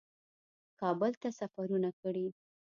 [0.79, 2.27] کابل ته سفرونه کړي